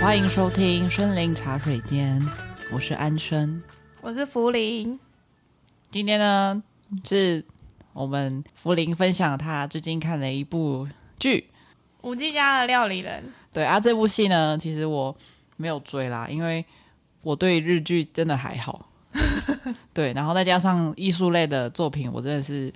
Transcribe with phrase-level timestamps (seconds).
[0.00, 2.26] 欢迎收听森林茶水间，
[2.72, 3.62] 我是安生，
[4.00, 4.98] 我是福林。
[5.90, 6.62] 今天呢，
[7.04, 7.44] 是
[7.92, 10.88] 我们福林分享他最近看的一部
[11.18, 11.50] 剧
[12.08, 13.22] 《五 G 家的料理人》。
[13.52, 15.14] 对啊，这部戏呢，其实我
[15.58, 16.64] 没有追啦，因为
[17.22, 18.88] 我对日剧真的还好。
[19.92, 22.72] 对，然后再加上艺术类的作品，我真的是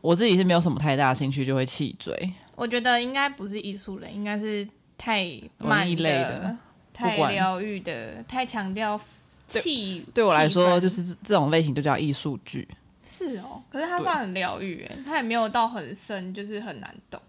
[0.00, 2.32] 我自己是没有什么太大的兴趣，就会弃追。
[2.54, 4.66] 我觉得应该不是艺术类，应该是。
[4.96, 6.56] 太慢的，
[6.92, 8.98] 太疗愈的，太强调
[9.46, 10.00] 气。
[10.06, 12.66] 对，对我来说，就是这种类型就叫艺术剧。
[13.02, 17.20] 是哦，可是它算很疗愈，哎，它也没有到很深，就是很难懂。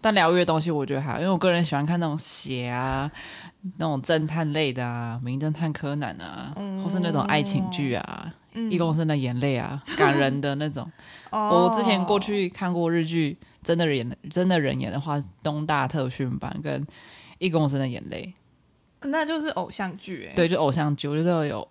[0.00, 3.10] 但疗愈的东西，我觉得还好，因为我个人喜欢看那种血啊，
[3.76, 10.90] 那种侦探类的啊，名侦探柯南啊，嗯、或是那种爱情剧啊，嗯、一公升的眼泪啊，感人的那种。
[11.30, 13.36] 哦、我之前过去看过日剧。
[13.62, 16.86] 真的人真的人演的话，东大特训班跟
[17.38, 18.34] 一公升的眼泪，
[19.02, 20.34] 那就是偶像剧哎。
[20.34, 21.66] 对，就偶像剧，我觉得有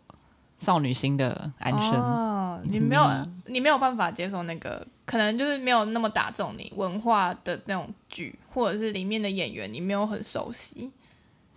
[0.58, 1.94] 少女心的安生。
[1.94, 3.04] 哦，你没有，
[3.46, 10.92] 你没有办法接受那个，可能就是没有那么打中你文化的那种剧，或者是里面的演员你没有很熟悉。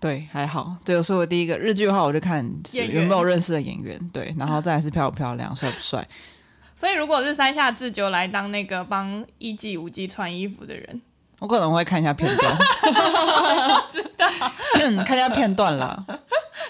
[0.01, 0.77] 对，还好。
[0.85, 3.97] 对，所以我第一个日剧的话，我就看有没有认识的演员。
[4.13, 6.07] 对，然后再来是漂不漂亮，帅不帅。
[6.83, 11.01] 所以，如果是山下智久来当那个帮一季、五季穿衣服的人，
[11.39, 12.59] 我可能会看一下片段。
[13.93, 14.29] 知道，
[15.05, 16.05] 看一下片段了。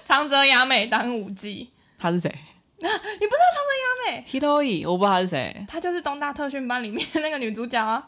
[0.05, 2.29] 长泽雅美当五季，他是谁？
[2.31, 5.65] 你不知道长泽雅美？Hitoi，我不知道他是谁。
[5.67, 8.07] 她就是东大特训班里面那个女主角啊。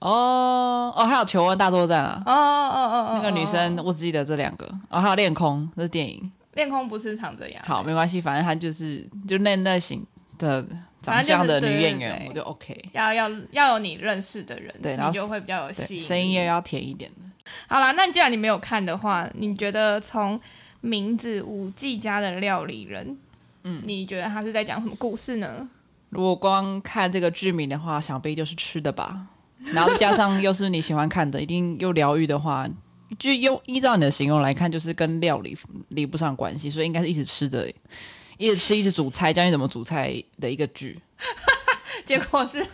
[0.00, 2.22] 哦哦，还有求婚大作战啊。
[2.26, 4.70] 哦哦哦哦，那个女生我只记得这两个。
[4.90, 6.30] 哦，还有恋空，这是电影。
[6.52, 7.66] 恋空不是长泽雅美。
[7.66, 10.62] 好，没关系，反正她就是就那类型的。
[11.14, 12.84] 长这样的女演员，我就 OK。
[12.92, 15.98] 要要要有你认识的人，对，然后就会比较有戏。
[15.98, 17.10] 声音也要甜一点。
[17.68, 20.40] 好啦，那既然你没有看的话，你觉得从
[20.80, 23.06] 名字《五 G 家的料理人》，
[23.62, 25.68] 嗯，你觉得他是在讲什么故事呢？
[26.10, 29.26] 如果光看这个剧名的话，想必就是吃的吧。
[29.72, 32.68] 然后加上又是你喜欢看的，一定又疗愈的话，
[33.18, 35.56] 就又依照你的形容来看，就是跟料理
[35.88, 37.72] 离不上关系，所以应该是一直吃的。
[38.38, 40.98] 一直吃，一直煮菜，教你怎么煮菜的一个剧，
[42.04, 42.64] 结果是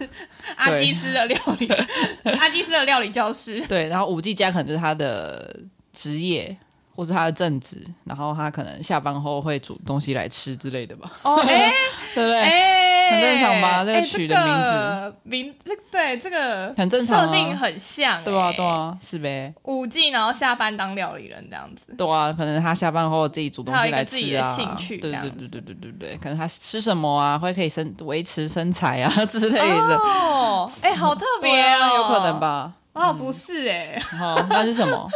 [0.57, 1.69] 阿基师的料理，
[2.39, 3.61] 阿基师的料理教师。
[3.67, 5.61] 对，然后五 G 家可能就是他的
[5.93, 6.57] 职业，
[6.95, 11.13] 或是他的正职，然后他可能下班后会煮东西来吃之类的吧。
[11.23, 11.73] 哦， 哎，
[12.15, 12.41] 对不对？
[12.41, 12.92] 哎。
[13.13, 13.85] 很正常吧？
[13.85, 19.53] 这个取的名字，名这对这个很正常，设定很像，对啊，对啊，是呗。
[19.65, 29.97] 五 G，，然后下班当料理人这样子，对啊，可能他下班后自己煮东西来吃啊，自己的兴趣，对对对对对对对，可能他吃什么啊，会可以身维持身材啊之类的。
[29.97, 32.73] 哦，哎，好特别哦，有可能吧？
[32.93, 35.09] 哦，不是哎，好，那是什么？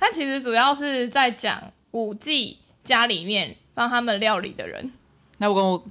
[0.00, 4.92] 他其实主要是在讲五 G 家里面帮他们料理的人。
[5.38, 5.84] 那我跟我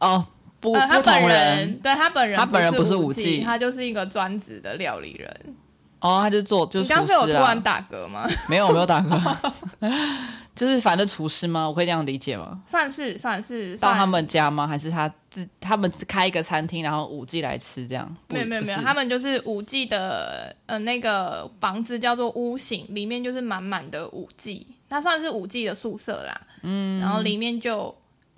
[0.00, 0.24] 哦。
[0.60, 5.54] 不，呃、他本人，人对他本人，他本人不是武器，他就是一个专职的料理人。
[6.00, 6.82] 哦，他就做，就是。
[6.84, 8.24] 你刚才有突然打嗝吗？
[8.48, 9.52] 没有，我没有打嗝，
[10.54, 11.68] 就是反正厨师吗？
[11.68, 12.60] 我可以这样理解吗？
[12.64, 14.64] 算是，算是到他们家吗？
[14.64, 18.16] 还是他自他们开一个餐厅，然后五 G 来吃这样？
[18.28, 26.40] 没有，没有，没有，他们就是五 G 的，呃，那个房子叫做屋型，里面就是满满的五 G，，它算是五 G 的宿舍啦。
[26.62, 27.92] 嗯，然后里面就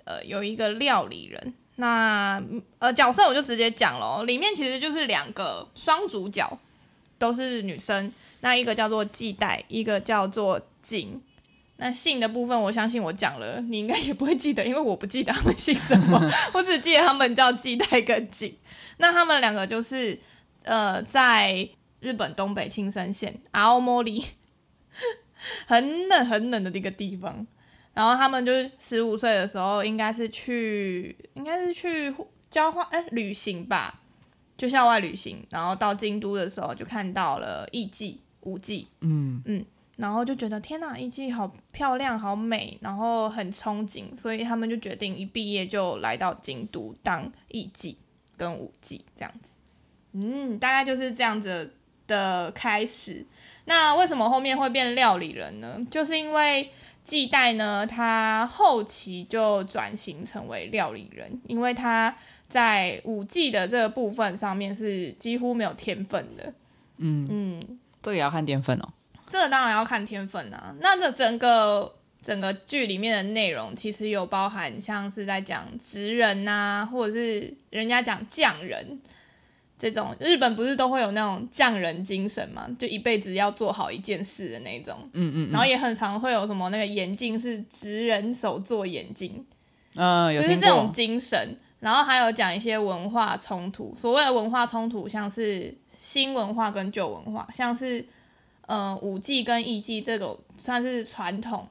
[0.05, 1.53] 呃有一个料理人。
[1.81, 2.39] 那
[2.77, 6.59] 呃，角色我就直接讲喽，里面其实就是两个双主角，
[7.17, 8.13] 都是女生。
[8.41, 11.19] 那一个叫做纪代，一个叫做景。
[11.77, 16.21] 那姓的部分，我相信我讲了，你应该也不会记得，因为我不记得他们姓什么，
[16.53, 18.55] 我只记得他们叫纪代跟景。
[18.97, 20.19] 那他们两个就是
[20.61, 21.67] 呃，在
[21.99, 24.31] 日本东北青森县青森市，
[25.65, 27.47] 很冷很冷的一个地方。
[27.93, 32.13] 然后他们就是十五岁的时候，应该是去，应该是去
[32.49, 33.99] 交换，哎，旅行吧，
[34.57, 35.45] 就校外旅行。
[35.49, 39.65] 然后到京都的时候，就看到了艺妓、舞妓，嗯嗯，
[39.97, 47.95] 然后就觉得天哪，艺妓好漂亮、好美，然后很憧憬，所以他们就决定一毕业就来到京都当艺妓
[48.37, 49.49] 跟舞妓这样子。
[50.13, 51.73] 嗯，大概就是这样子
[52.07, 53.25] 的开始。
[53.65, 55.77] 那为什么后面会变料理人呢？
[55.91, 56.71] 就是因为。
[57.11, 62.15] 纪代呢，他后期就转型成为料理人，因为他
[62.47, 66.53] 在舞技的这个部分上面是几乎没有天分的。
[66.95, 68.87] 嗯嗯，这个也要看天分哦。
[69.29, 70.73] 这个当然要看天分啊。
[70.79, 71.93] 那这整个
[72.23, 79.01] 整个剧里面的内容，其实有包含像是在讲职人呐、啊，或者是人家讲匠人
[79.89, 84.95] 这种日本不是都会有那种匠人精神嘛，就一辈子要做好一件事的那种。
[85.13, 85.51] 嗯，嗯嗯。
[85.51, 89.43] 然后也很常会有什么那个眼镜是职人手做眼镜，
[89.95, 91.57] 嗯，有就是这种精神。
[91.79, 98.05] 然后还有讲一些文化冲突，所谓的文化冲突，像是新文化跟旧文化，像是
[98.67, 101.67] 呃五技跟艺技这种算是传统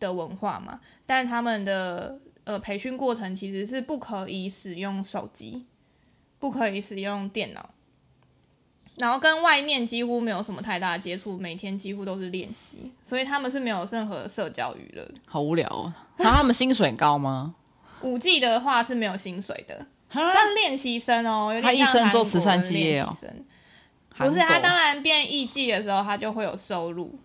[0.00, 5.66] 的文化嘛，但他们的呃培训过程其实是不可以使用手机。
[6.42, 7.70] 不可以使用电脑，
[8.96, 15.08] 然后跟外面几乎没有什么太大的接触，每天几乎都是练习，所以他们是没有任何社交娱乐。
[15.24, 15.94] 好无聊哦。
[16.16, 17.54] 然后他们薪水高吗？
[18.02, 23.16] 五 G 的话是没有薪水的，像练习生哦，有点像他一生做慈善企业哦。
[24.16, 27.16] 不是，他当然变艺伎的时候，他就会有收入。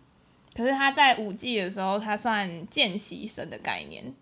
[0.55, 4.13] 可是他在五 G 的时候，他算见习生的概念。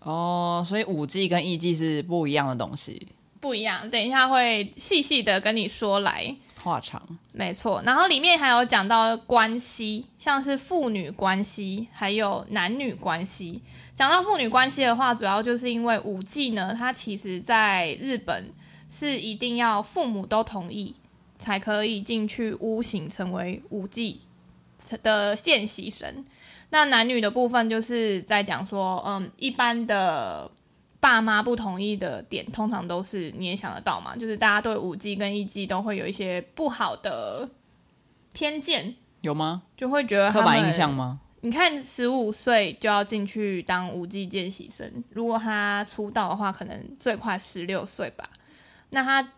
[0.00, 3.08] 哦，所以五 G 跟艺伎是不一样的东西。
[3.46, 6.34] 不一样，等一下会细细的跟你说来。
[6.64, 7.00] 话长，
[7.32, 7.80] 没错。
[7.86, 13.62] 然后里面还有讲到关系，像是父女关系，还有男女关系。
[13.94, 18.52] 讲到父女关系的话，主要就是因为五 G 呢，它其实在日本
[18.88, 20.96] 是一定要父母都同意
[21.38, 24.22] 才可以进去屋型成为五 G
[25.04, 26.24] 的见习生。
[26.70, 30.50] 那男女的部分就是在讲说，嗯，一般的。
[31.06, 37.48] 爸妈不同意的点，通常都是你也想得到嘛，就是大家对五 G 跟一 G 都会有一些不好的
[38.32, 39.62] 偏见，有吗？
[39.76, 41.20] 就会觉得刻板印象吗？
[41.42, 48.28] 你看，十五岁就要进去当舞伎见习生，如果他出道的话，可能最快十六岁吧。
[48.90, 49.30] 那他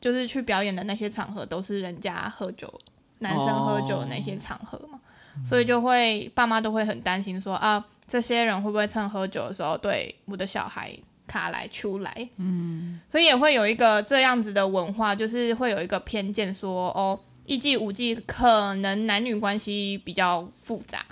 [0.00, 2.72] 就是去表演的那些场合，都是人家喝酒、
[3.18, 5.00] 男生喝酒的那些场合嘛，
[5.34, 7.84] 哦、所以就会爸妈都会很担心说啊。
[8.06, 10.94] 这些人会不会趁喝酒的时候对我的小孩
[11.26, 12.28] 卡来出来？
[12.36, 21.04] 嗯，所以也会有一个这样子的文化，就是会有一个偏见说，哦，艺伎、舞伎可能男女关系比较复杂。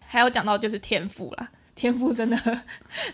[0.00, 2.60] 还有讲到就是天赋啦， 天赋真的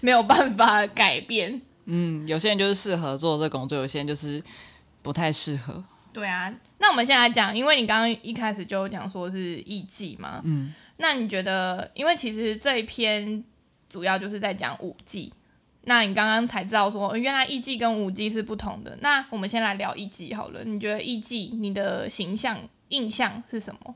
[0.01, 1.63] 没有办法改变。
[1.85, 4.43] 嗯，有些人就是适合做这个工作，有些人就是
[5.01, 5.83] 不太适合。
[6.13, 10.75] 对啊，那我们现在来讲，因为你刚刚一开始就讲说是艺伎嘛，嗯。
[10.99, 13.43] 那你觉得，因为其实这一篇
[13.89, 15.33] 主要就是在讲五 G，，
[15.85, 18.97] 那你刚刚才知道说，原来艺伎跟五 G 是不同的。
[19.01, 20.63] 那我们先来聊艺伎好了。
[20.65, 22.57] 你觉得艺伎你的形象
[22.89, 23.95] 印象是什么？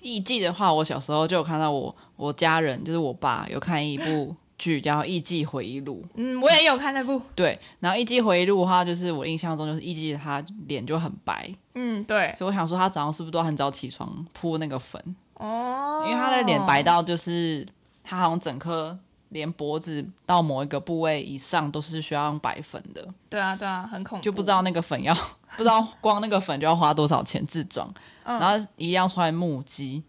[0.00, 6.02] 艺伎的话，我小时候就有看到我我家人，就是我爸有看一部剧叫《艺伎回忆录》。
[6.14, 7.20] 嗯，我也有看那部。
[7.34, 11.54] 对，然后《艺伎回忆录》的话，就是我印象中就是艺伎他脸就很白。
[11.74, 12.34] 嗯，对。
[12.36, 15.14] 所以我想说，他早上是不是都很早起床铺那个粉？
[15.40, 17.66] 哦，因为他的脸白到就是
[18.04, 18.96] 他好像整颗
[19.30, 23.08] 连脖子到某一个部位以上都是需要用白粉的。
[23.28, 24.24] 对啊，对啊，很恐怖。
[24.24, 25.14] 就不知道那个粉要
[25.56, 27.88] 不知道光那个粉就要花多少钱自装，
[28.24, 30.02] 嗯、然后一定要穿木屐。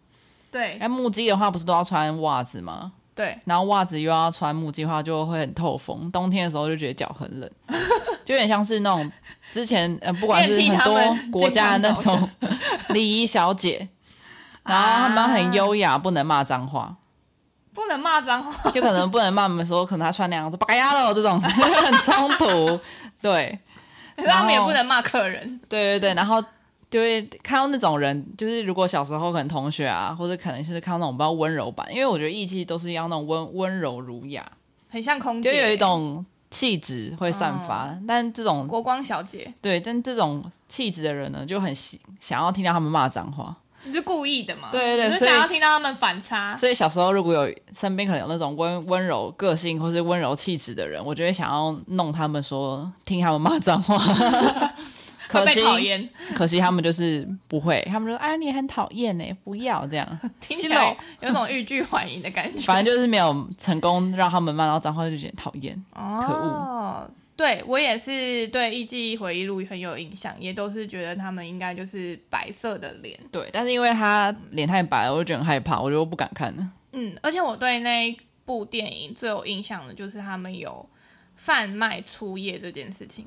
[0.51, 2.91] 对，哎，木屐的话不是都要穿袜子吗？
[3.15, 7.49] 对，然后袜子又要穿木屐的话就会很透风，冬天的时候就觉得脚很冷，
[8.25, 9.09] 就有点像是那种
[9.53, 12.29] 之前呃，不管是 很多国家的那种
[12.89, 13.87] 礼仪小姐。
[14.63, 16.95] 然后他们很优雅，不能骂脏话，
[17.73, 22.79] 不能骂脏话，就可能不能骂我们说，可能他穿那样说“八嘎呀喽”这种很冲突，
[23.21, 23.59] 对。
[24.27, 26.13] 他们也不能骂客人，对对对。
[26.13, 26.39] 然后
[26.91, 34.45] 就会看到那种人，就是如果小时候可能同学啊，或者可能是看到那种比较温柔版，因为我觉得义气都是要那种温温柔儒雅，
[34.89, 37.87] 很像空姐，就有一种气质会散发。
[37.87, 43.55] 嗯、但这种国光小姐，对，但这种气质的人呢，就很喜想要听到他们骂脏话。
[43.83, 44.69] 你是故意的吗？
[44.71, 46.55] 对对对，是想要听到他们反差。
[46.55, 53.97] 所以小时候如果有身边可能有那种温温柔个性或是温柔气质的人，我就会想要弄他们说，听他们骂脏话。
[55.27, 55.61] 可惜，
[56.35, 60.05] 可惜他们就是不会，他们说：“哎，你很讨厌呢，不要这样。
[60.41, 62.59] ”听起来有种欲拒还迎的感觉。
[62.67, 65.81] 反正就是没有成功让他们骂到脏话，就觉得讨厌。
[65.95, 67.11] 哦，可恶。
[67.41, 73.19] 对，我也是对艺伎回忆录很有印象，也都是觉得他们应该就是白色的脸。
[73.31, 76.71] 对，但是因为他脸太白了，我就觉得很害怕，我就不敢看了。
[76.91, 80.87] 嗯，而且我对那一部电影最有印象的就是他们有
[81.35, 83.25] 贩卖初夜这件事情，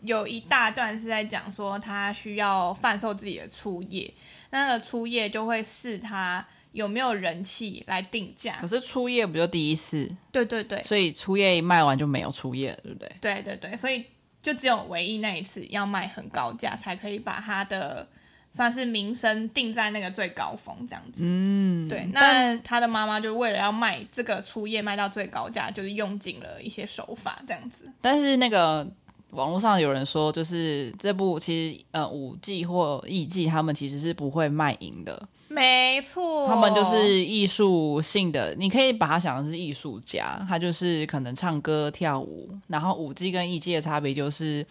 [0.00, 4.12] 有一大段是在讲说他需要贩售自己的初夜，
[4.50, 6.44] 那个初夜就会是他。
[6.72, 8.56] 有没有人气来定价？
[8.60, 10.08] 可是初夜不就第一次？
[10.30, 13.12] 对对对，所以初夜一卖完就没有初夜了，对不对？
[13.20, 14.04] 对对对，所以
[14.40, 18.06] 就只有唯一那一次要卖很高价，才可以把他的
[18.52, 21.22] 算是名声定在那个最高峰这样子。
[21.24, 22.08] 嗯，对。
[22.12, 27.90] 那他的妈妈就为了要卖这个初夜卖到最高价，就是用尽了一些手法这样子。
[28.00, 28.88] 但是那个
[29.30, 35.28] 网络上有人说，就是这部其实呃五季或艺季，他们其实是不会卖淫的。
[35.52, 42.48] 没错，他们就是艺术性的，你可以把它想的是艺术家，他就是可能唱歌跳舞。
[42.68, 44.64] 然后舞技跟艺伎的差别就是，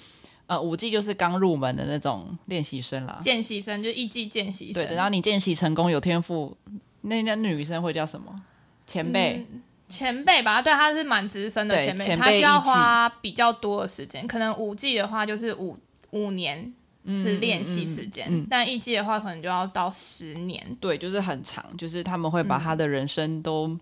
[0.47, 4.75] 呃，舞技就是刚入门的那种练习生啦，见习生就艺伎见习生。
[4.75, 6.55] 对，等到你见习成功有天赋，
[7.01, 8.41] 那那女生会叫什么？
[8.87, 9.45] 前辈。
[9.51, 14.27] 嗯前辈吧，对，他是蛮资深的前辈，他需要花比较多的时间。
[14.27, 15.75] 可能舞伎的话就是五
[16.11, 16.71] 五年
[17.13, 20.77] 是练习时间，嗯嗯嗯、但艺伎的话可能就要到十年。
[20.79, 23.77] 对，就是很长，就是他们会把他的人生都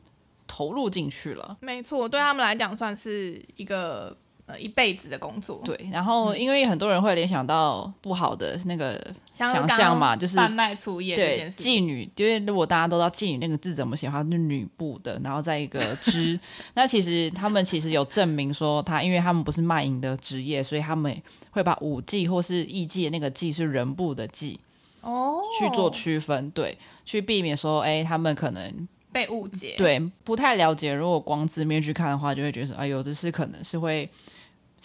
[0.47, 1.57] 投入进去了。
[1.61, 4.15] 没错，对他们来讲算是一个。
[4.47, 5.61] 呃，一辈子的工作。
[5.65, 8.97] 对，然后因为很多人会联想到不好的那个
[9.33, 16.39] 想象嘛，就是贩卖初夜对妓女，因为如果大家都知道妓女那个字怎么写的话，是女部的，然后再一个织。
[16.75, 21.13] 那其实他们其实有证明说，他因为他们不是卖淫的职业，所以他们
[21.51, 24.57] 会把舞妓或是艺妓的那个妓是人部的妓
[25.01, 30.93] 哦去做区分，对，去避免说，哎，他们可能被误解，对，不太了解。
[30.93, 34.09] 如果光字面去看的话，就会觉得说，哎呦，这是可能是会。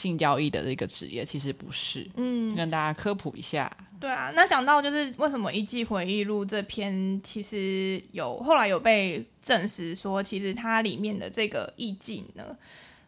[0.03, 3.71] 性交易的这个职业其实不是，嗯，跟大家科普一下。
[4.01, 12.57] 对啊，那讲到就是为什么《艺伎回忆录》这篇其实有后来有被证实说，其实它里面的这个艺伎呢，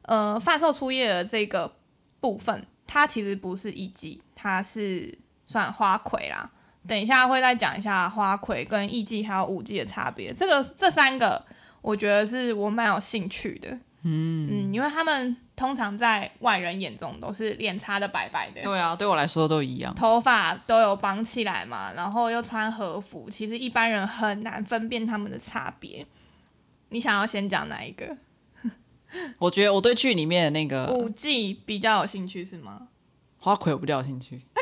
[0.03, 1.75] 呃，贩售初夜的这个
[2.21, 6.49] 部分，它其实不是艺妓，它是算花魁啦。
[6.87, 10.33] 等一下会再讲一下花魁跟艺妓还有舞妓的差别。
[10.33, 11.45] 这个这三个，
[11.83, 13.77] 我觉得是我蛮有兴趣的。
[14.05, 18.63] 嗯嗯，因为他们通常在外人眼中都是脸擦的白白的。
[18.63, 19.95] 对啊，对我来说都一样。
[19.95, 26.07] 头发都有绑起来嘛，然后又穿和服，其实一般人很难分辨他们的差别。
[26.91, 28.17] 你想要先讲哪一个？
[29.41, 32.89] 我觉得我对剧里面的那个舞伎比较有兴趣，是吗？
[33.39, 34.41] 花魁我比较有兴趣。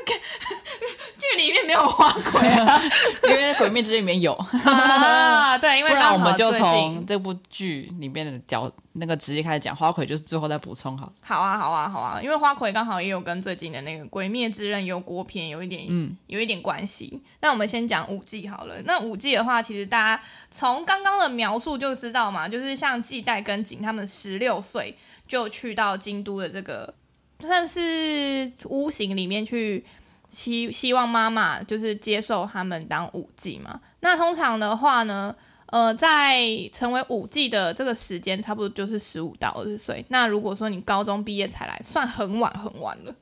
[1.43, 2.83] 里面没有花魁啊，
[3.29, 5.59] 因为《鬼灭之刃》里面有啊。
[5.59, 11.13] 对，因为不然我们就从这部剧里面的角那个职业开始讲，花魁就是最后再补充好。
[11.21, 17.21] 好啊，好啊，好啊，因为花魁刚好也有跟最近的那个《鬼灭之刃》有锅片有一点，嗯，有一点关系。
[17.41, 18.75] 那我们先讲五季好了。
[18.85, 24.97] 那五季的话，其实大家从刚刚的描述就知道嘛，就是像纪代跟景他们十六岁
[25.29, 26.95] 就去到京都的这个
[27.41, 29.85] 算是屋型里面去。
[30.33, 33.81] 希希望妈妈就是接受他们当舞妓嘛。
[34.01, 35.33] 那通常的话呢，
[35.67, 36.41] 呃，在
[36.73, 40.05] 成为舞妓的这个时间，差不多就是十五到二十岁。
[40.09, 43.15] 那如果说你高中毕业才来，算很晚很晚了。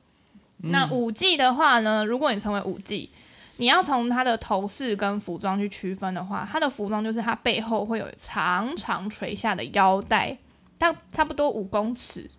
[0.63, 3.09] 嗯、那舞妓的话呢，如果你成为舞妓，
[3.57, 10.37] 你要从他的头饰跟服装去区分的话，他的服装就是他背后会有长长垂下的腰带，
[10.77, 12.31] 但差不多五公尺，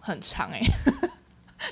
[0.00, 1.10] 很长哎、欸。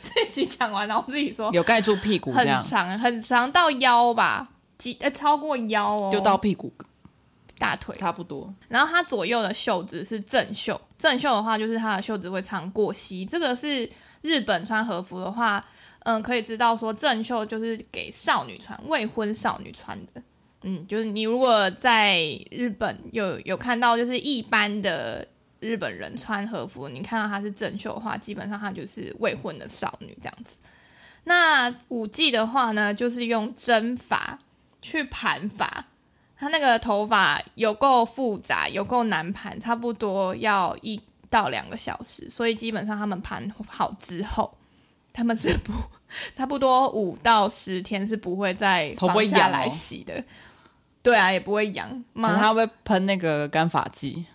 [0.31, 4.49] 自己讲完，然后自己说有盖住屁股，很长很长到腰吧，
[4.79, 6.73] 几呃超过腰哦，就到屁股
[7.59, 8.53] 大腿差不多。
[8.69, 13.25] 然后它左右的袖子是正袖，正袖的话就是它的袖子会长过膝。
[13.25, 13.89] 这个是
[14.23, 15.65] 日本穿和服的话，
[16.01, 20.23] 嗯，可以知道说正袖就是给少女穿，未婚少女穿的。
[20.63, 22.21] 嗯，就是你如果在
[22.51, 25.27] 日本有有看到，就是一般的。
[25.65, 30.57] 日本人穿和服，你看到她是正秀的话，基本上她就是未婚的少女这样子。
[31.25, 34.39] 那舞伎的话呢，就是用针法
[34.83, 35.87] 去盘发，
[36.37, 42.29] 她那个头发有够复杂，有够难盘，差不多要一到两个小时。
[42.29, 44.55] 所以基本上他们盘好之后，
[45.15, 45.73] 他们是不
[46.37, 50.15] 差不多五到十天是不会再放下来洗的。
[50.15, 50.25] 哦、
[51.03, 52.05] 对啊，也不会痒。
[52.13, 54.27] 那他会喷那个干发剂。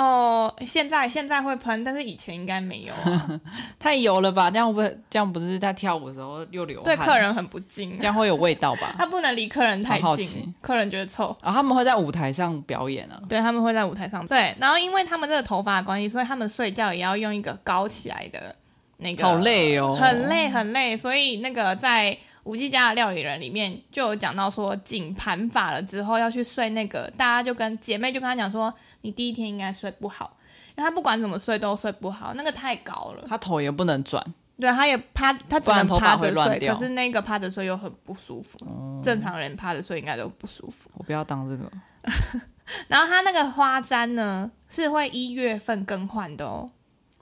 [0.00, 3.40] 哦，现在现在会喷，但是以前应该没有啊，
[3.80, 4.48] 太油了吧？
[4.48, 8.94] 这样不这样不是在跳舞的时候又流汗，对客人很不敬，这样会有味道吧？
[8.96, 11.36] 他不能离客人太近，客人觉得臭。
[11.42, 13.20] 然后、哦、他们会在舞台上表演啊？
[13.28, 14.24] 对，他们会在舞台上。
[14.28, 18.54] 对，然后因为他们这个头发的关系，所以他们睡觉也要用一个高起来的
[18.98, 22.16] 那个，好累哦，很累很累，所以那个在。
[22.48, 30.34] 舞伎家的料理人里面就有讲到说，景盘法了之后要去睡那个，大家就跟姐妹就跟他讲说，你第一天应该睡不好，
[30.74, 34.24] 因为他不管怎么睡都睡不好，那个太高了，他头也不能转，
[34.56, 40.90] 对，他也趴，他只能趴着睡，可是那个趴着睡又很不舒服，嗯、正常人趴着睡应该都不舒服。
[40.94, 41.70] 我不要当这个。
[42.88, 46.70] 然后他那个花簪呢，是会一月份更换的哦。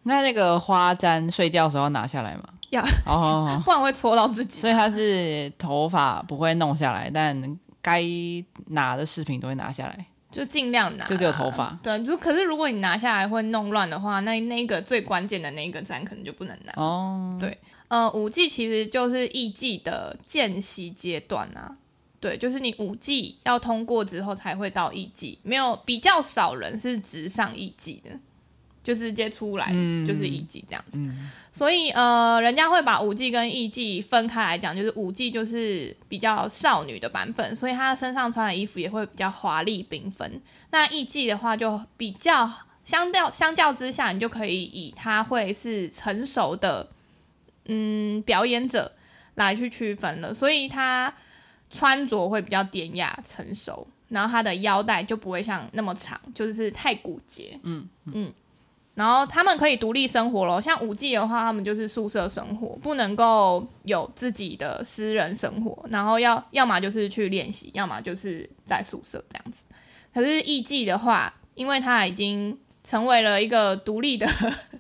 [0.05, 2.45] 那那个花簪睡觉的时候要拿下来吗？
[2.77, 4.61] 要哦， 不然会戳到自己。
[4.61, 8.03] 所以他是头发不会弄下来，但该
[8.69, 10.07] 拿的饰品都会拿下来。
[10.29, 11.79] 就尽量拿，就只有头发。
[11.83, 16.73] 对，就可是如果你拿下来会弄乱的话，那那个最关键的那一个簪可能就不能拿。
[16.77, 17.57] 哦，对，
[17.89, 21.75] 呃，五 G 其实就是艺伎的见习阶段啊。
[22.21, 28.11] 对，就是你五 G 要通过之后才会到艺伎，没有比较少人是直上艺伎的。
[28.87, 29.67] 就直接出来，
[30.07, 40.41] 就是艺伎这样子，嗯、所以呃，人家会把舞技跟艺伎分开来讲，就是舞技就是比较少女的版本，所以她身上穿的衣服也会比较华丽缤纷。
[40.71, 42.49] 那艺伎的话，就比较
[42.85, 46.89] 相较相较之下，你就可以以她会是成熟的
[47.65, 48.93] 嗯表演者
[49.35, 51.13] 来去区分了，所以她
[51.73, 58.13] 穿着会比较典雅成熟，然后她的腰带就不会像那么长，就是太古节，嗯嗯。
[58.15, 58.35] 嗯
[58.97, 65.85] 然后他们可以独立生活咯，像五 G 的话，他们就是宿舍生活，不能够有自己的私人生活。
[65.91, 69.65] 然后要要么就是去练习，要么就是在宿舍这样子。
[70.15, 74.27] 可是艺伎的话，因为他已经成为了一个独立的、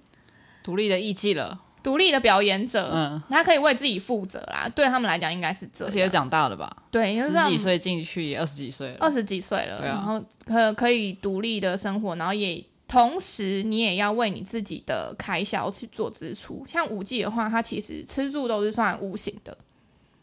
[0.64, 4.66] 独立的艺伎了，独立的表演者，嗯，他可以为自己负责啦。
[4.74, 5.90] 对他们来讲，应该是这样。
[5.90, 6.74] 而且也长大了吧？
[6.90, 12.64] 对，十几岁进去也二十几岁了，二十几岁了，啊，然后可可以独立的生活，然后也。
[12.88, 16.64] 同时，你也要为你自己的开销去做支出。
[16.68, 19.56] 像五 G 的话，它其实吃住都是算无形的，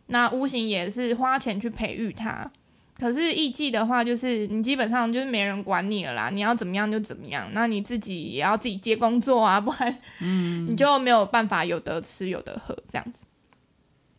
[0.08, 2.50] 那无形也是花钱去培育它。
[2.96, 7.50] 可是艺伎的话，就是你基本上就是没人管你了啦，你要怎么样就怎么样。
[7.52, 13.26] 那你自己也要自己接工作啊， 不然，嗯，你就没有办法有得吃有得喝这样子。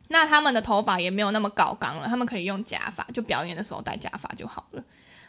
[0.09, 4.85] 那他们的头发也没有那么高刚了，他们可以用假发，就表演的时候戴假发就好了。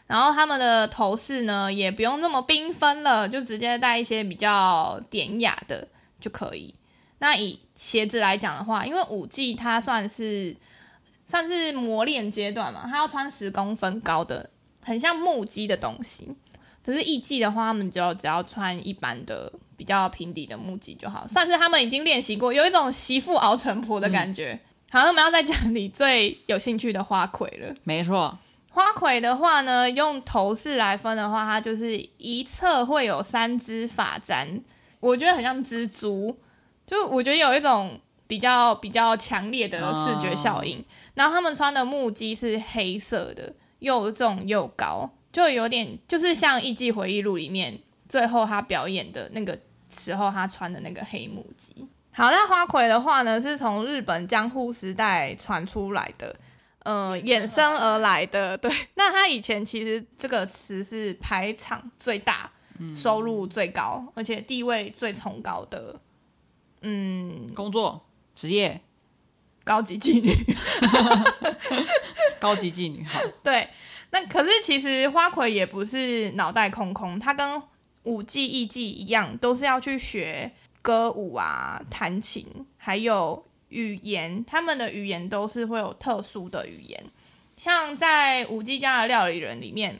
[0.06, 5.88] 然后他们的头饰呢，也不用那么缤纷了，就直接戴一些比较典雅的
[6.20, 6.74] 就可以。
[7.18, 10.54] 那以鞋子来讲的话，因为五季它算是
[11.24, 14.50] 算是磨练阶段嘛，它要穿十公分高的，
[14.82, 16.28] 很像木屐的东西。
[16.84, 24.52] 可是艺伎的话，他们就只要穿一般的比较平底的木屐就好，算是他们已经练习过，有一种媳妇熬成婆的感觉。
[24.52, 24.60] 嗯、
[24.92, 27.74] 好，那我们要再讲你最有兴趣的花魁了。
[27.82, 28.38] 没错。
[28.76, 34.60] 花魁的话呢，用头饰来分的话，它就是一侧会有三只发簪，
[35.00, 36.38] 我觉得很像蜘蛛，
[36.86, 40.84] 就我觉得有一种比较比较强烈的视觉效应。
[41.14, 49.58] 然后他们穿的木屐是黑色的，又重又高，就有点就是像《艺伎回忆录》里面最后他表演的那个
[49.90, 51.88] 时候他穿的那个黑木屐。
[52.12, 56.36] 好，那花魁的话呢，是从日本江户时代传出来的。
[56.88, 58.70] 嗯、呃，衍生而来的， 对。
[58.94, 62.48] 那他以前其实这个词是排场最大、
[62.94, 66.00] 收入最高，而且地位最崇高的，
[66.82, 68.80] 嗯，工作职业，
[69.64, 70.32] 高级妓女，
[72.38, 73.18] 高级妓女，好。
[73.42, 73.68] 对，
[74.10, 77.60] 那可是其实花魁也不是脑袋空空，他跟
[78.04, 82.46] 舞技、艺伎一样，都是要去学歌舞啊、弹琴，
[82.76, 83.44] 还有。
[83.69, 87.03] 语言，他们的语言都是会有特殊的语言，
[87.55, 89.99] 像在舞伎家的料理人里面，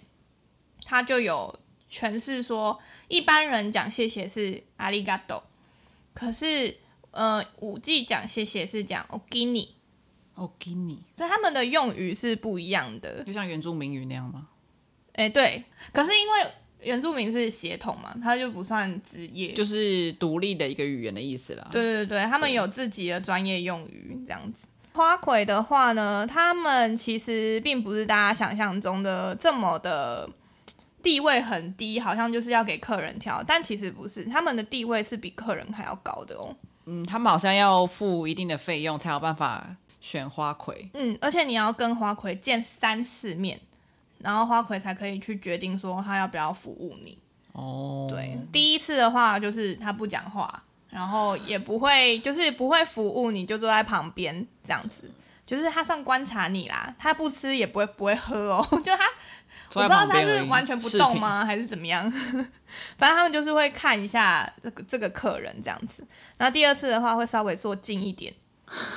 [0.83, 1.59] 他就有
[1.91, 5.43] 诠释说，一般人讲谢谢是阿里嘎多，
[6.13, 6.77] 可是
[7.11, 9.69] 呃，舞伎讲谢谢是讲おきに，
[10.35, 14.49] おきに，所以他们的用语是不一样的，就像原住民语那样吗？
[15.13, 16.51] 哎，对，可是因为。
[16.82, 21.66] 原住民是血统嘛，他就不算职业，就是独立的一个语言的意思啦。
[21.72, 24.66] 对对对，他们有自己的专业用语这样子。
[24.92, 30.28] 花魁的话呢，他们其实并不是大家想象中的这么的
[31.02, 36.56] 地位很低，好像就是要给客人挑，但其实不是，他们的地位是比客人还要高的哦。
[36.86, 40.88] 嗯，他们好像要付一定的费用才有办法选花魁。
[40.94, 43.60] 嗯，而且你要跟花魁见三次面。
[44.18, 47.18] 然后花魁才可以去决定说他要不要服务你。
[47.52, 55.10] 哦，对，第一次的话就是他不讲话，然后也不会，就是不会服务你，就坐在旁边这样子，
[55.46, 56.94] 就是他算观察你啦。
[56.98, 59.04] 他不吃也不会不会喝哦， 就他
[59.74, 62.10] 我不知道他是完全不动吗，还是怎么样？
[62.98, 66.06] 反正他们就是会看一下这个这个客人这样子。
[66.36, 68.32] 然后第二次的话会稍微坐近一点。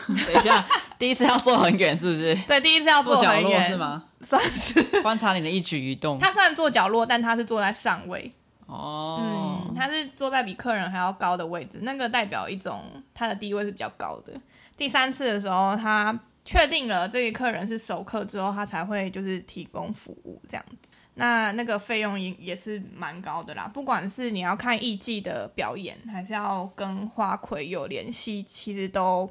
[0.08, 0.66] 等一下，
[0.98, 2.36] 第一次要坐很远，是不是？
[2.48, 4.04] 对，第一次要坐很远，是吗？
[4.22, 6.18] 算是观察你的一举一动。
[6.20, 8.30] 他虽然坐角落，但他是坐在上位。
[8.66, 14.34] 哦，嗯，他是坐在比客人还要高的位置，那个代表一种他的地位是比较高的。
[14.76, 20.90] 第三次的时候，他确定了这个客人是熟客之后，他才会就是提供服务这样子。
[21.16, 29.30] 那那个费用也也是蛮高的啦，不管是你要看艺伎的表演，还是要跟花魁有联系，其实都。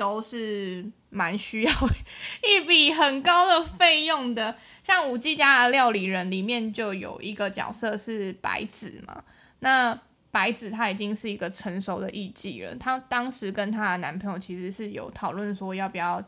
[0.00, 1.72] 都是蛮需要
[2.42, 4.56] 一笔很高的费用的。
[4.82, 9.22] 像五 G 家的料理人里面就有一个角色是白子嘛，
[9.58, 12.74] 那白子她已经是一个成熟的艺妓了。
[12.76, 16.24] 她当时跟她的男朋友其实是有讨论说要不要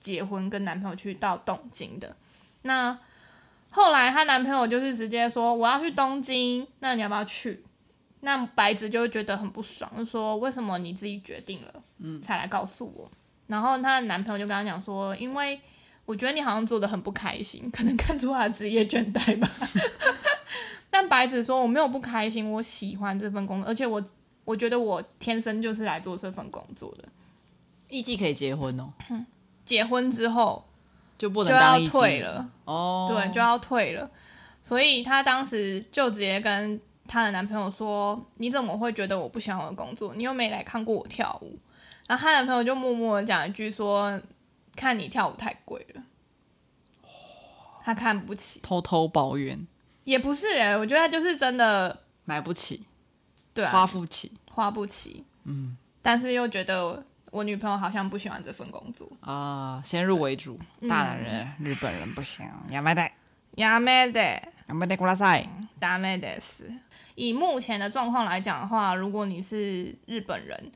[0.00, 2.16] 结婚，跟男朋友去到东京的。
[2.62, 2.98] 那
[3.70, 7.62] 后来她男朋友就是直接说我要去东京，那你要不要去？
[8.24, 13.10] 那白子就会觉得很不爽，就说为什么你自己决定了，嗯，才来告诉我。
[13.46, 15.60] 然后她的男朋友就跟她讲说，因为。
[16.04, 19.48] 我觉得你好像做的很不开心， 可能看出她的职业倦怠吧。
[20.90, 24.02] 但白子说，我没有不开心，我喜欢这份工作，而且我
[24.44, 27.04] 我觉得我天生就是来做这份工作的。
[27.88, 28.92] 艺妓可以结婚哦，
[29.64, 30.64] 结婚之后
[31.16, 34.10] 就不能就要退了哦，对，就要退了。
[34.60, 40.12] 所以她当时就直接跟她的男朋友说：“你怎么会觉得我不喜欢我的工作？
[40.16, 41.56] 你又没来看过我跳舞。”
[42.07, 44.21] 然后她男朋友就默默的讲一句说。
[44.79, 46.03] 看你跳舞太贵了，
[47.83, 49.65] 他看不起，偷偷抱怨，
[50.03, 52.85] 也不是哎、欸，我觉得他就是真的买不起，
[53.55, 63.15] 对、啊，花不起，花不起，嗯，但是又觉得我女朋友好像不喜欢这份工作啊，先入为主，大男人、嗯、日本人不行，亚麻袋，
[63.55, 65.43] 亚麻袋，亚麻袋过来塞，
[65.81, 66.71] ダメです。
[67.15, 70.71] 以目前的状况来讲的话，如果你是日本人。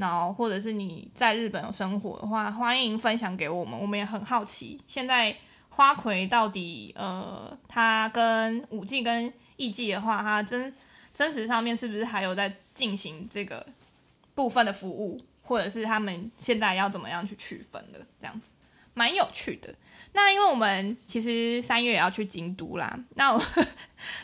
[0.00, 5.36] 然后，或者是你在日本有生活的话，欢迎分享给我们，我们也很好奇，现在
[5.68, 10.74] 花魁到底，呃，他跟舞伎跟艺伎的话，他真
[11.14, 13.64] 真实上面是不是还有在进行这个
[14.34, 18.48] 部分的服务，或者是他们现在要怎么样去区分的，这样子
[18.94, 19.74] 蛮有趣的。
[20.12, 23.42] 那因为我们其实三月也要去京都啦， 那我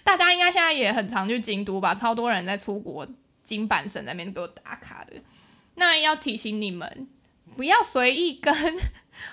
[0.02, 3.06] 大家应该现在也很常去京都吧，超多人在出国
[3.44, 5.12] 京阪神那边都打卡的。
[5.76, 7.06] 那要提醒你们，
[7.56, 8.54] 不要随意跟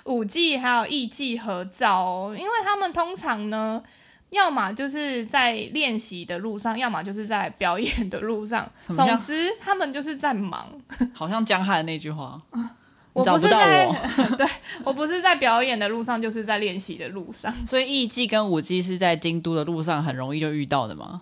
[0.06, 3.84] 舞伎还有艺伎合照哦，因为他们通常呢，
[4.30, 10.68] 要么就是在练习的路上，要么就是在表演的路上，总之他们就是在忙。
[11.14, 12.42] 好像江汉的那句话。
[13.14, 13.94] 我不是在，我
[14.36, 14.48] 对
[14.84, 17.54] 我不是在表演的路上，就是在练习的路上。
[17.64, 21.22] 所以艺伎跟舞伎是在京都的路上很容易就遇到的吗？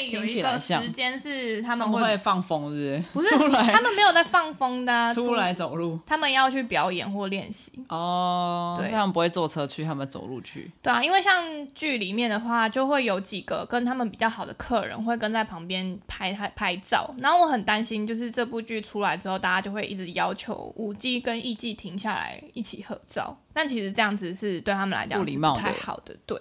[0.00, 3.36] 有一个时间是他们会，会放风，日不是？
[3.36, 5.98] 不是，他们没有在放风的、啊，出来走路。
[6.06, 10.70] 他们要去表演或练习哦，对，他们不会坐车去，他们走路去。
[10.82, 11.42] 对啊，因为像
[11.74, 17.14] 剧里面的话，就会有几个跟他们比较好的客人会跟在旁边拍拍拍照。
[17.18, 23.36] 然后我很担心，就是这部剧出来之后，大家就会一直要求舞伎跟艺伎停下来一起合照。
[23.52, 26.36] 但其实这样子是对他们来讲不礼貌、不太好的，对。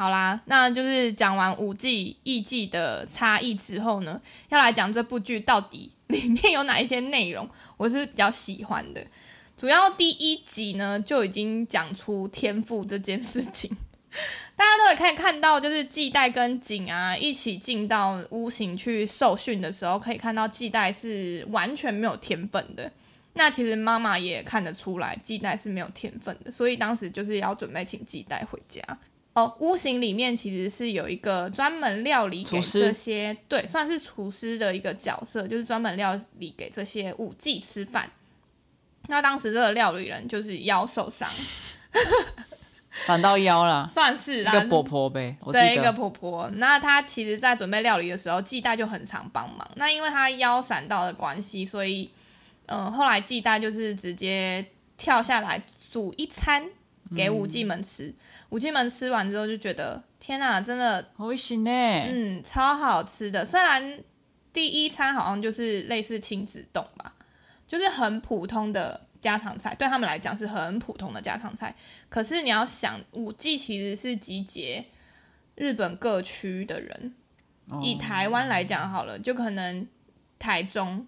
[0.00, 9.06] 好啦，那就是讲完五季、艺伎的差异之后呢，要来讲这部剧到底里面有哪一些内容，我是比较喜欢的。
[9.58, 13.70] 主要第一集呢就已经讲出天赋这件事情，
[14.56, 22.90] 大家都可以看到，就是季代跟景啊一起进到屋型去受训的时候，可以看到季代是完全没有天分的。
[23.34, 28.82] 那其实妈妈也看得出来，季代是没有天分的，所以当时就是要准备请季代回家。
[29.32, 38.10] 哦，屋型里面其实是有一个专门料理给这些，对，算是厨师的一个角色，就是专门料理给这些舞伎吃饭。
[39.06, 41.28] 那当时这个料理人就是腰受伤，
[43.06, 46.50] 反到腰了，算是啦，一个婆婆呗，对，一个婆婆。
[46.54, 49.68] 那她其实，在准备料理的时候，季代就很常帮忙。
[49.76, 52.10] 那因为她腰闪到的关系，所以，
[52.66, 54.66] 嗯、呃，后来季代就是直接
[54.96, 56.68] 跳下来煮一餐
[57.16, 58.08] 给舞伎们吃。
[58.08, 58.14] 嗯
[58.50, 63.44] 舞伎们吃完之后就觉得天哪，真的好行呢，嗯，超好吃的。
[63.44, 64.00] 虽然
[64.52, 67.14] 第一餐好像就是类似亲子冻吧，
[67.66, 71.74] 就是很普通的家常菜，对他们来讲是很普通的家常菜。
[72.08, 74.84] 可是你要想，五季其实是集结
[75.54, 77.14] 日本各区的人，
[77.68, 79.86] 哦，以台湾来讲好了，就可能
[80.40, 81.06] 台中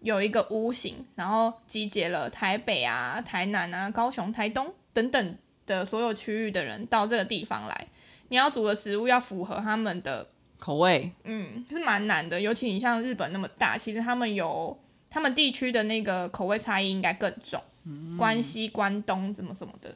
[0.00, 5.38] 有一个屋型，然后集结了台北啊、台南啊、高雄、台东等等。
[5.70, 7.86] 的所有区域的人到这个地方来，
[8.28, 10.26] 你要煮的食物要符合他们的
[10.58, 12.40] 口味，嗯，是蛮难的。
[12.40, 14.78] 尤其你像日本那么大，其实他们有
[15.08, 19.94] 他们地区的那个口味差异应该更重，嗯、关西、关东怎么什么的。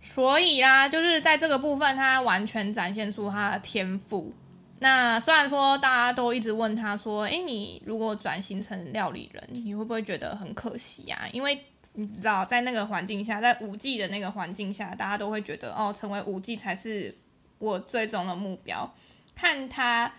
[0.00, 4.32] 所以啦，就是在这个部分，他完全展现出他的天赋。
[4.78, 11.58] 那虽然说大家都一直问他说：“诶，你如果转型成料理人，你会不会觉得很可惜呀、啊？”因为
[11.98, 17.16] 你知道，在那个环境下，在五 G 的那个环境下，大家都会觉得哦，成为五 G 才是
[17.58, 18.94] 我最终的目标。
[19.34, 20.12] 看他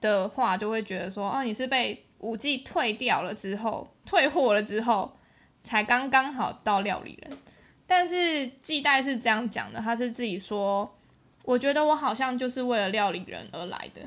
[0.00, 5.16] 的话，就会觉得说，哦，你是被五 G 退掉了之后，退货了之后，
[5.62, 7.38] 才刚刚好到料理人。
[7.86, 10.92] 但是季代是这样讲的，他是自己说，
[11.44, 14.02] 我觉得我好像就是为了料理人而来的。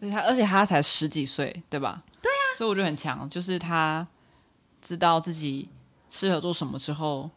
[0.00, 2.02] 而且他，而且他才十几岁，对吧？
[2.20, 4.06] 对啊，所以我觉得很强，就是他
[4.82, 5.68] 知道自己
[6.10, 7.30] 适合做什么之后，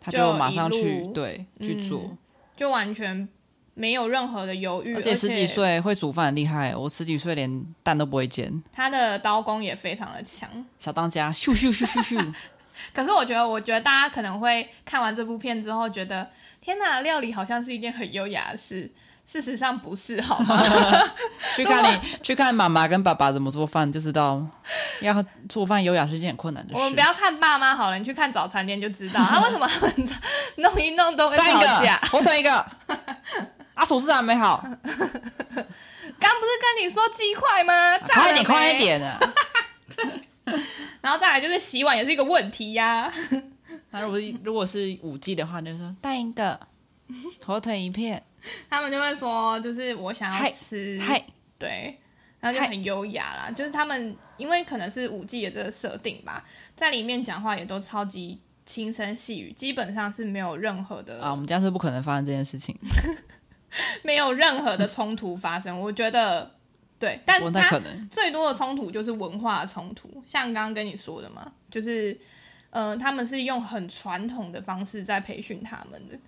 [0.00, 2.18] 他就马上去对去做，嗯，
[2.56, 3.28] 就完全
[3.74, 4.94] 没有任何的犹豫。
[4.94, 8.62] 而且十几岁会煮饭很厉害，我十几岁连蛋都不会煎。
[8.72, 10.48] 他的刀工也非常的强，
[10.78, 12.34] 小当家，咻咻咻咻咻。
[12.92, 18.90] 可是我觉得，我觉得大家可能会看完这部片之后，觉得天哪，料理好像是一件很优雅的事。
[19.28, 20.62] 事实上不是，好吗？
[21.56, 24.40] 去看你去看妈妈跟爸爸怎么做饭，就知道
[25.00, 26.78] 要做饭优雅是一件很困难的事。
[26.78, 29.68] 我们不要看爸妈好了，你去看早餐店就知道，他为什么
[30.58, 32.00] 弄一弄都会吵架。
[32.12, 32.52] 我等一个，
[33.74, 34.62] 啊，厨师还没好。
[34.64, 37.98] 刚不是跟你说鸡块吗？
[37.98, 39.18] 快点，快一点啊！
[41.02, 43.12] 然后再来就是洗碗也是一个问题呀。
[43.90, 46.58] 那如果如果是五 G 的话，就是说带一个
[47.44, 48.22] 火腿一片。
[48.70, 51.00] 他们就会说，就是我想要吃，
[51.58, 51.98] 对，
[52.40, 53.50] 然后就很优雅啦。
[53.50, 61.30] 就是他们因为可能是五 G 的这个设定吧，在里面讲话也都超级轻声细语，基本上是没有任何的啊。
[61.30, 62.78] 我们家是不可能发生这件事情，
[64.02, 65.80] 没有任何的冲突发生。
[65.80, 66.50] 我觉得
[66.98, 67.80] 对，但他
[68.10, 72.18] 最多的冲突就是文化冲突，像刚刚跟你说的嘛，就是
[72.70, 76.18] 呃，他们是用很传统的方式在培训他们的。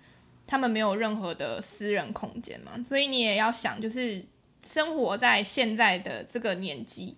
[0.49, 4.25] 他们没有任何的私人空间嘛，所以你也要想，就是
[4.65, 7.15] 生活在现在的这个年纪，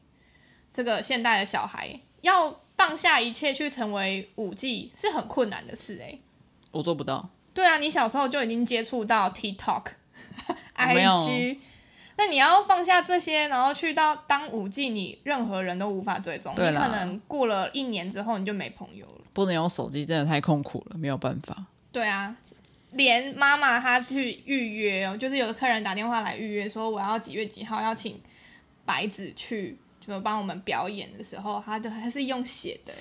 [0.73, 6.21] 这个现代的小孩要放下一切去成为舞妓是很困难的事诶、欸，
[6.71, 7.29] 我做不到。
[7.53, 9.85] 对啊，你小时候就已经接触到 TikTok、
[10.75, 11.57] IG，
[12.17, 19.21] 那你要放下这些，然后去到当五 G，，你任何人都无法追踪，你可能过了一年之后你就没朋友了。
[19.31, 21.67] 不能用手机，真的太痛苦了，没有办法。
[21.93, 22.35] 对啊。
[22.93, 28.19] 连妈妈她去预约哦，就是有的客人打电话来预约，说我要几月几号要请
[28.85, 32.93] 白子去，就帮我们表演的时候，他就还是用写的，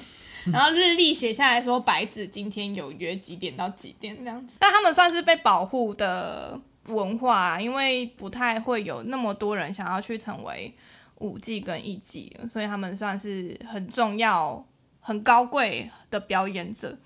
[0.53, 4.55] 然后日历写下来说白子今天有约几点到几点这样子。
[4.61, 10.73] 那他们算是被保护的文化，因为不太会有那么多人想要去成为
[11.17, 14.65] 舞妓跟艺妓，所以他们算是很重要、
[15.01, 16.97] 很高贵的表演者，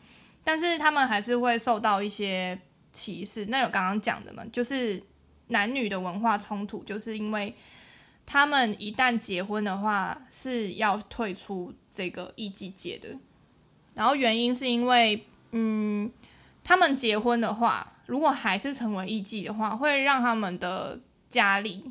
[0.45, 2.59] 但是他们还是会受到一些。
[2.95, 5.03] 歧视，那有刚刚讲的嘛，就是
[5.49, 7.53] 男女的文化冲突，就是因为
[8.25, 13.09] 他们一旦结婚的话是要退出这个艺妓界的，
[13.95, 16.11] 然后原因是因为，嗯，
[16.63, 21.91] 他们结婚的话，如果还是成为艺妓的话，会让他们的家里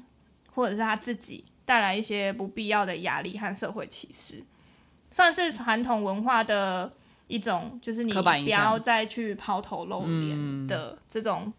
[0.54, 4.44] 或者是他自己带来一些不必要的压力和社会歧视，
[5.12, 6.94] 算是传统文化的。
[7.28, 11.52] 一种就是你不要再去抛头露脸的这种，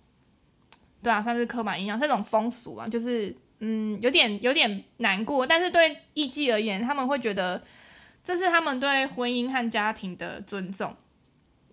[1.03, 5.47] 对啊，算是刻板印象，这种风俗啊，就是嗯，有点有点难过。
[5.47, 7.63] 但是对艺妓而言，他们会觉得
[8.25, 10.95] 这是他们对婚姻和家庭的尊重，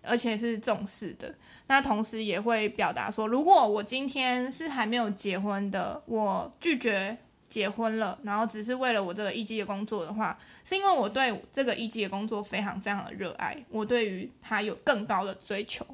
[0.02, 1.34] 而且是重视的。
[1.66, 7.18] 那同时也会表达说，如果我今天是还没有结婚的，我拒绝。
[7.52, 15.86] 结婚了，然后只是为了我这个艺妓的工作的话，是因为我对这个艺妓的工作非常非常的热爱，我对于他有更高的追求。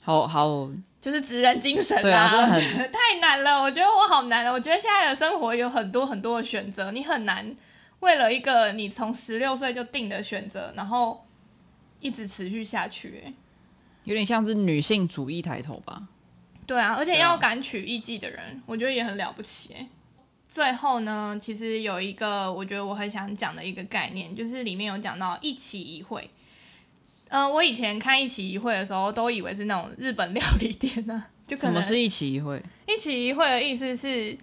[0.00, 0.46] 好好，
[0.98, 4.50] 就是职人精神啊，对啊，真的很我觉得太难了，我觉得我好难了。
[4.50, 7.54] 我觉得现在的生活有很多很多的选择，你很难
[7.98, 11.26] 为了一个你从十六岁就定的选择，然后
[12.00, 13.22] 一直持续下去。
[13.26, 13.34] 哎，
[14.04, 16.08] 有点像是女性主义抬头吧？
[16.66, 19.74] 对啊，而且要敢娶艺妓的人，我觉得也很了不起。
[19.74, 19.86] 哎。
[20.52, 26.28] 最后呢，其实有一个我觉得我很想讲的一个概念，就是里面有讲到一期一会。
[27.28, 32.60] 嗯、呃，我以前看一期一会的时候，都以为是那种日本料理店呢、啊， 就可能是一期一会。
[32.88, 34.36] 一期一会的意思是，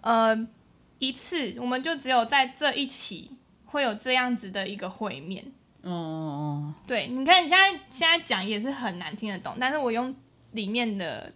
[0.00, 0.34] 呃，
[0.98, 3.30] 一次我们就只有在这一期
[3.66, 5.44] 会有这样子的一个会面。
[5.82, 6.74] 哦哦哦。
[6.86, 10.14] 对，你看你现在现在讲也是很难听得懂，但是我用
[10.52, 11.30] 里面的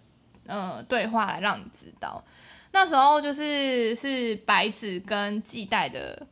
[0.46, 2.24] 呃对话来让你知道。
[2.78, 6.26] 那时候就是是白子跟季代的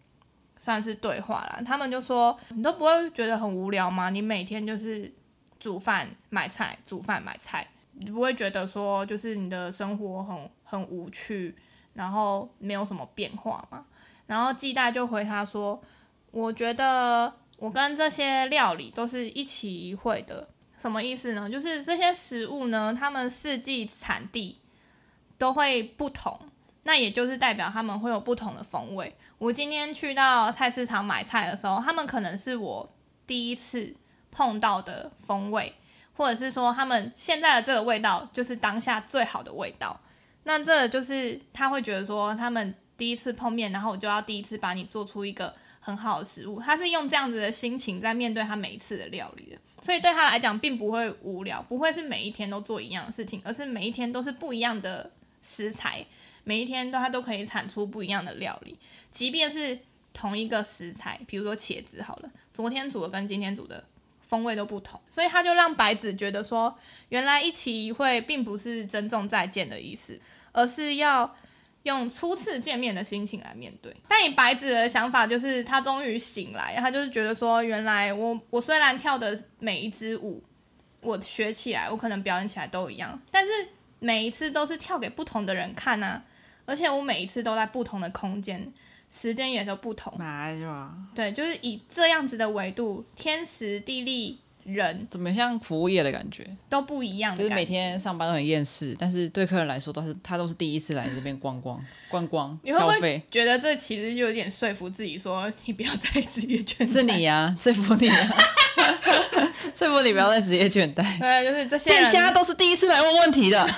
[0.59, 4.11] 算是对话啦，他们就说，你都不会觉得很无聊吗？
[4.11, 5.11] 你每天就是
[5.59, 11.57] 煮饭买菜，煮饭买菜，你不会觉得说就是你的生活很很无趣，
[11.94, 13.87] 然后没有什么变化吗？
[14.26, 15.83] 然后季代就回他说，
[16.30, 20.46] 我觉得我跟这些料理都是一起一会的，
[20.78, 21.48] 什么意思呢？
[21.48, 24.59] 就是这些食物呢，他们四季产地。
[25.38, 26.38] 都会不同，
[26.85, 29.14] 那也就是代表他们会有不同的风味。
[29.38, 32.94] 我今天去到菜市场买菜的时候，他们可能是我
[33.27, 33.94] 第一次
[34.31, 35.75] 碰到的风味，
[36.16, 40.01] 或者是说他们现在的这个味道就是当下最好的味道。
[40.44, 46.61] 那这就是他会觉得说，他们第一次碰面，然后我就要第一次把你做出一个很好的食物。
[46.61, 55.11] 他是用这样子的心情在面对他每一次的料理的，所以对他来讲并不会无聊，不会是每一天都做一样的事情，而是每一天都是不一样的
[55.44, 56.04] 食材，
[56.42, 58.76] 每一天都它都可以产出不一样的料理，
[59.12, 59.78] 即便是
[60.12, 63.85] 同一个食材，比如说茄子好了，昨天煮的跟今天煮的。
[64.26, 66.74] 风味都不同，所以他就让白子觉得说，
[67.11, 70.18] 原来一期一会并不是珍重再见的意思，
[70.50, 71.33] 而是要
[71.83, 73.94] 用初次见面的心情来面对。
[74.09, 80.42] 但以白子的想法就是，他终于醒来，他就是觉得说，原来我我虽然跳的每一支舞，
[81.02, 83.50] 我学起来，我可能表演起来都一样，但是
[84.05, 86.23] 每一次都是跳给不同的人看啊，
[86.67, 88.71] 而且我每一次都在不同的空间。
[89.11, 90.12] 时间也都不同，
[91.14, 96.44] 对，就是以这样子的维度，天时地利人，怎么像服务业的感觉？
[96.68, 108.37] 都不一样，就是每天上班都很厌世，但是对客人来说都是他都是第一次来这边逛逛逛逛，你会不会觉得这其实就有点说服自己说，你不要再职业倦怠，是你呀、啊，说服你啊，
[109.74, 113.68] 说服你不要再职业倦怠，对，就是这些店家都是第一次来问问题的。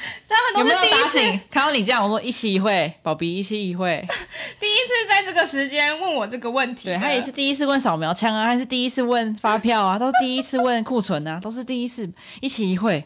[0.28, 1.40] 他们都是第一次有没有打醒？
[1.50, 4.04] 看到你这样，我说一期一会，宝比一期一会，
[4.58, 6.84] 第一次在这个时间问我这个问题。
[6.88, 12.10] 对，他也是第一次问扫描枪啊，还是第一次问发票啊， 都是第一次问库存啊，都是第一次
[12.40, 13.04] 一期一会。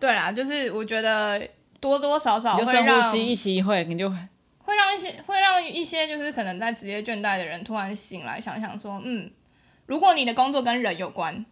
[0.00, 1.48] 对啦，就是我觉得
[1.80, 4.16] 多多少少会让一期一会，你就会
[4.58, 9.30] 会让一些会让一些就是可能在职业倦怠的人突然醒来，想想说，嗯，
[9.86, 11.44] 如果你的工作跟人有关。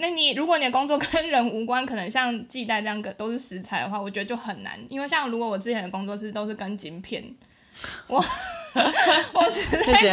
[0.00, 4.78] 那你如果你的工作跟人无关，可能像系带这样个都是食材的话，我觉得就很难。
[4.88, 7.22] 因为像如果我之前的工作是都是跟晶片，
[8.06, 8.16] 我
[9.34, 10.06] 我实在是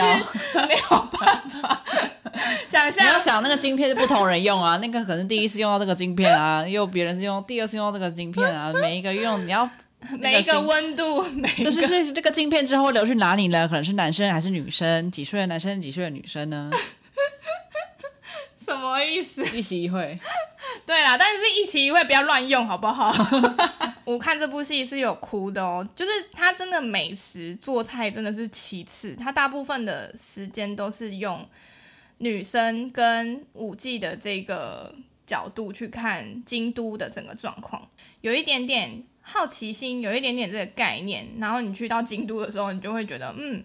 [0.67, 1.83] 没有办法
[2.67, 3.05] 想象。
[3.05, 9.69] 你要想那个晶片是不同人用啊，那个可能第一次用到这个晶片啊，又别人是用第二次用到这个晶片啊，每一个用你要
[10.19, 13.67] 每一个温度，每一个就是是这个晶片之后流去哪里呢？
[13.67, 15.09] 可能是男生还是女生？
[15.09, 15.81] 几岁的男生？
[15.81, 16.69] 几岁的女生呢？
[18.67, 19.45] 什么意思？
[19.55, 20.19] 一期一会，
[20.85, 23.13] 对啦，但是一期一会不要乱用，好不好？
[24.03, 31.47] 我看这部戏是有哭的哦，就是他真的美食做菜真的是其次，他大部分的时间都是用
[32.17, 34.93] 女生跟舞伎的这个
[35.25, 37.87] 角度去看京都的整个状况，
[38.19, 43.63] 有一点点好奇心，有一点点这个概念，然后你去到京都的时候，你就会觉得，嗯，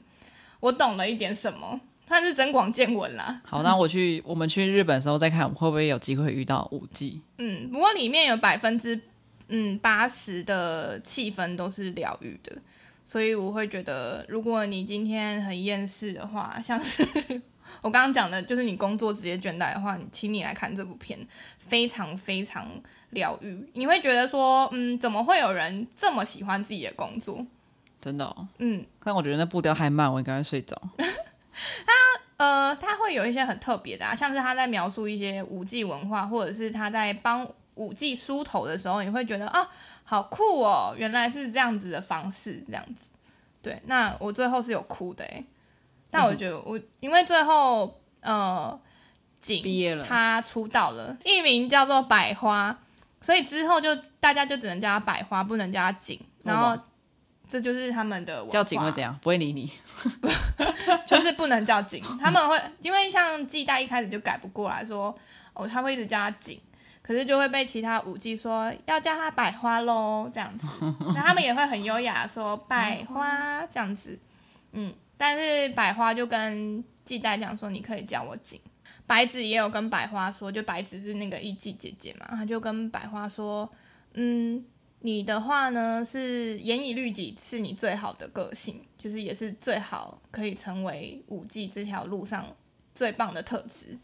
[0.61, 1.81] 我懂了一点什么。
[2.07, 3.41] 算是增广见闻啦。
[3.45, 7.21] 好，那我去，我们去日本的时候再看，会不会有机会遇到五 G？？
[7.39, 9.01] 嗯，不过里面有百分之
[9.49, 12.57] 嗯八十的气氛都是疗愈的，
[13.07, 17.03] 所以我会觉得，如果你今天很厌世的话，像是
[17.83, 21.19] 我刚刚讲的，就是你工作职业倦怠的话，你请你来看这部片，
[21.69, 22.69] 非常非常
[23.11, 23.67] 疗愈。
[23.75, 27.47] 你会觉得说，嗯，怎么会有人这么喜欢自己的工作？
[28.01, 30.81] 真的哦，嗯，但我觉得那步调太慢，我应该会睡着。
[31.87, 31.93] 他
[32.37, 39.69] 呃，他会有一些很特别的啊，像是他在描述一些舞伎文化，或者是他在帮舞伎梳头的时候，你会觉得啊，
[40.05, 43.07] 好酷哦，原来是这样子的方式，这样子。
[43.63, 45.45] 对，那我最后是有哭的诶，
[46.11, 48.81] 但我觉得我因为最后呃，
[49.41, 52.77] 景毕业了，他出道了，艺名叫做百花，
[53.21, 56.77] 所以之后就大家就只能叫他百花，不能叫他景，然后。
[57.53, 58.47] 这就是他们的。
[58.47, 59.15] 叫景会怎样？
[59.21, 59.71] 不会理你，
[61.07, 62.03] 就是不能叫景。
[62.19, 65.15] 他们会因为像季代一开始就改不过来说，
[65.53, 66.59] 哦，他会一直叫他景，
[67.03, 70.67] 可是就会被其他舞伎说要叫他百花喽这样子。
[71.15, 74.19] 那他们也会很优雅说百花这样子，
[74.73, 78.59] 嗯，但是百花就跟季代讲说，你可以叫我景。
[79.07, 83.71] 白子也有跟百花说，就白子是那个艺伎姐姐嘛，他就跟百花说，
[84.15, 84.65] 嗯。
[85.05, 92.47] 你的话呢，是严以律己，是你最好的个性，就是也是最好可以成为五 G 这条路上
[92.95, 93.99] 最棒的特质。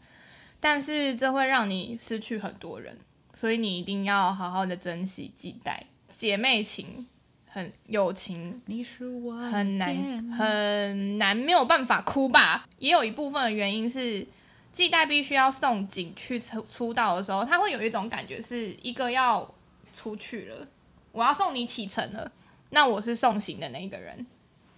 [0.59, 2.97] 但是这会让你失去很多人，
[3.33, 5.85] 所以你一定要好好的珍惜季代
[6.17, 7.07] 姐妹情，
[7.47, 9.95] 很友情，你是我很难
[10.33, 12.67] 很难没有办法哭吧？
[12.77, 14.27] 也有一部分的原因是
[14.73, 19.49] 季代必须要送景去出出道的时候，他会有一种感觉，是一个要
[19.95, 20.67] 出去了。
[21.11, 22.31] 我要送你启程了，
[22.69, 24.25] 那我是送行的那一个人。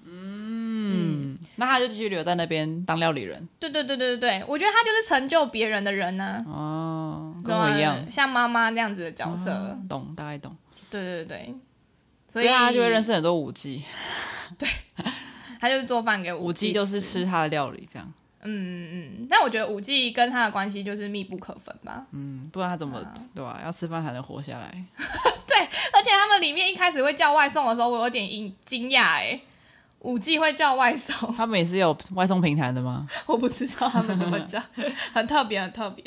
[0.03, 3.47] 嗯，嗯，那他就继续留在那边当料理人。
[3.59, 6.51] 对对对对对，我觉得他就是成就别人的人呢、啊。
[6.51, 9.51] 哦，跟我一样，像妈妈这样子的角色。
[9.51, 10.55] 哦、懂，大概懂。
[10.89, 11.55] 对对对，
[12.27, 13.83] 所以，他就会认识很多舞伎。
[14.57, 14.67] 对，
[15.59, 18.13] 他就是做饭给舞伎， 就是吃他的料理这样。
[18.43, 22.07] 嗯嗯，但我觉得五 G 跟他的关系就是密不可分吧。
[22.11, 23.61] 嗯，不然他怎么、啊、对吧、啊？
[23.63, 24.83] 要吃饭才能活下来。
[26.01, 29.39] 对，而且他们里面一开始会叫外送的时候，我有点惊惊讶哎，
[29.99, 31.31] 五 G 会叫外送？
[31.37, 33.07] 他们也是有外送平台的吗？
[33.27, 34.61] 我不知道他们怎么叫，
[35.13, 36.03] 很特别，很特别。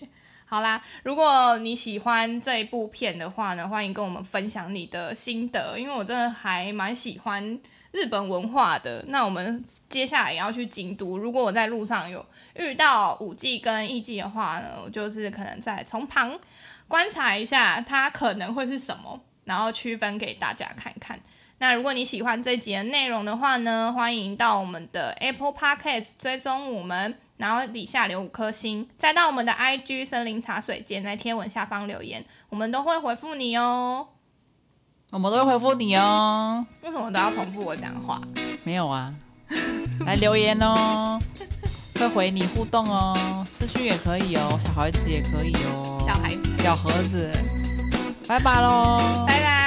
[0.46, 7.58] 好啦，如果你喜欢这一部片的话呢，欢迎跟我们分享你的心得，因为我真的还蛮喜欢
[7.92, 9.04] 日本文化的。
[9.08, 9.64] 那我们。
[9.86, 11.16] 接下来也要去京都。
[11.16, 12.24] 如果我在路上有
[12.56, 16.36] 遇到五 G 跟艺伎的话呢，我就是可能在从旁
[16.88, 21.20] 观察一下它可能会是什么，然后区分给大家看看。
[21.58, 34.08] 那如果你喜欢这集的内容的话呢，欢迎到我们的 Apple Podcast 追踪我们，然后底下留五颗星，再到我们的 IG 森林茶水间在贴文下方留言，我们都会回复你哦。
[35.10, 36.66] 我们都会回复你哦。
[36.82, 38.20] 为什么都要重复我讲的话？
[38.64, 39.14] 没有啊。
[40.04, 41.20] 来留言哦，
[41.94, 47.30] 会回你互动哦，私讯也可以哦，小孩子也可以哦，小孩子，小盒子，
[48.26, 49.63] 拜拜喽，拜拜。